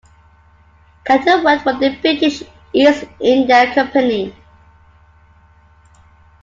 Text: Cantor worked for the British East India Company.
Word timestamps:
Cantor 1.05 1.43
worked 1.43 1.61
for 1.61 1.73
the 1.73 1.95
British 1.97 2.41
East 2.73 3.03
India 3.19 3.71
Company. 3.71 4.35